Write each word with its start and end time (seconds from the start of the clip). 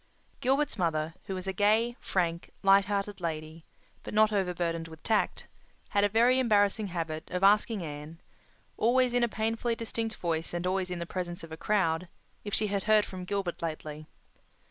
Gilbert's 0.39 0.79
mother, 0.79 1.13
who 1.25 1.35
was 1.35 1.45
a 1.45 1.53
gay, 1.53 1.95
frank, 1.99 2.49
light 2.63 2.85
hearted 2.85 3.21
lady, 3.21 3.63
but 4.01 4.15
not 4.15 4.33
overburdened 4.33 4.87
with 4.87 5.03
tact, 5.03 5.45
had 5.89 6.03
a 6.03 6.09
very 6.09 6.39
embarrassing 6.39 6.87
habit 6.87 7.29
of 7.29 7.43
asking 7.43 7.83
Anne, 7.83 8.19
always 8.77 9.13
in 9.13 9.23
a 9.23 9.27
painfully 9.29 9.75
distinct 9.75 10.15
voice 10.15 10.55
and 10.55 10.65
always 10.65 10.89
in 10.89 10.97
the 10.97 11.05
presence 11.05 11.43
of 11.43 11.51
a 11.51 11.55
crowd, 11.57 12.07
if 12.43 12.51
she 12.51 12.65
had 12.65 12.85
heard 12.85 13.05
from 13.05 13.25
Gilbert 13.25 13.61
lately. 13.61 14.07